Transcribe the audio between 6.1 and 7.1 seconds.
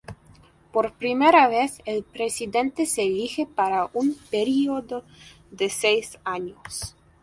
años.